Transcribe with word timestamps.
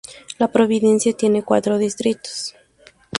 La 0.39 0.47
provincia 0.51 1.13
tiene 1.13 1.43
cuatro 1.43 1.77
distritos. 1.77 2.55